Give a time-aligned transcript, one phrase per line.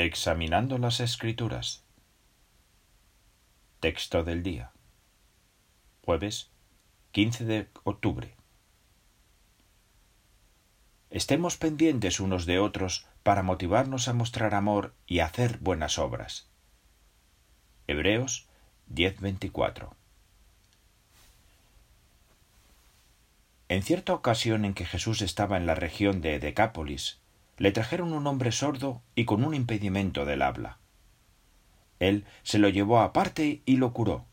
[0.00, 1.82] Examinando las Escrituras.
[3.80, 4.70] Texto del día.
[6.04, 6.52] Jueves
[7.10, 8.36] 15 de octubre.
[11.10, 16.48] Estemos pendientes unos de otros para motivarnos a mostrar amor y hacer buenas obras.
[17.88, 18.46] Hebreos
[18.86, 19.96] 10:24.
[23.68, 27.18] En cierta ocasión en que Jesús estaba en la región de Decápolis,
[27.58, 30.78] le trajeron un hombre sordo y con un impedimento del habla.
[31.98, 34.24] Él se lo llevó aparte y lo curó.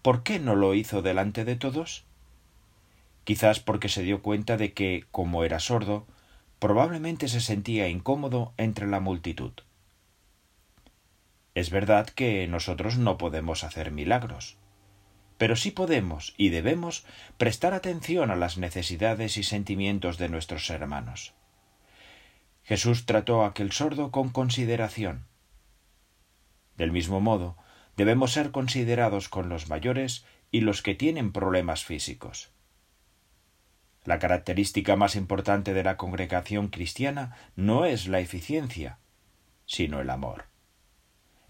[0.00, 2.04] ¿Por qué no lo hizo delante de todos?
[3.24, 6.06] Quizás porque se dio cuenta de que, como era sordo,
[6.58, 9.52] probablemente se sentía incómodo entre la multitud.
[11.54, 14.56] Es verdad que nosotros no podemos hacer milagros,
[15.36, 17.04] pero sí podemos y debemos
[17.36, 21.34] prestar atención a las necesidades y sentimientos de nuestros hermanos.
[22.62, 25.26] Jesús trató a aquel sordo con consideración.
[26.76, 27.56] Del mismo modo,
[27.96, 32.52] debemos ser considerados con los mayores y los que tienen problemas físicos.
[34.04, 38.98] La característica más importante de la congregación cristiana no es la eficiencia,
[39.66, 40.46] sino el amor.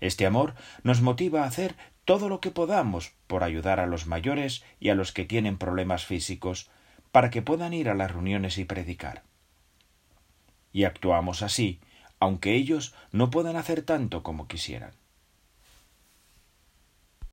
[0.01, 4.65] Este amor nos motiva a hacer todo lo que podamos por ayudar a los mayores
[4.81, 6.71] y a los que tienen problemas físicos
[7.13, 9.23] para que puedan ir a las reuniones y predicar
[10.73, 11.81] y actuamos así,
[12.19, 14.93] aunque ellos no puedan hacer tanto como quisieran.